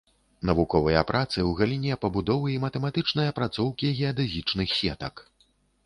Навуковыя 0.49 1.03
працы 1.11 1.33
ў 1.33 1.51
галіне 1.59 1.93
пабудовы 2.07 2.47
і 2.55 2.57
матэматычнай 2.65 3.31
апрацоўкі 3.35 3.95
геадэзічных 4.01 4.69
сетак. 4.81 5.15